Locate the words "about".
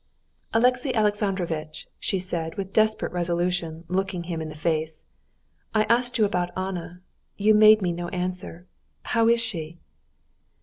6.25-6.49